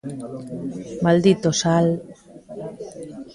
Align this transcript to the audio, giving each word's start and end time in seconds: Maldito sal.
Maldito 1.05 1.49
sal. 1.61 1.87